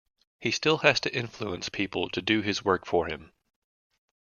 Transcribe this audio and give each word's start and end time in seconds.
He 0.39 0.49
still 0.49 0.79
has 0.79 0.99
to 1.01 1.15
influence 1.15 1.69
people 1.69 2.09
to 2.09 2.23
do 2.23 2.41
his 2.41 2.65
work 2.65 2.87
for 2.87 3.05
him. 3.05 3.31